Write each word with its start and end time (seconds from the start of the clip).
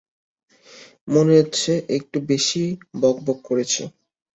মনে 1.07 1.33
হচ্ছে 1.39 1.71
একটু 1.97 2.17
বেশিই 2.29 2.71
বকবক 3.01 3.37
করছি। 3.47 3.83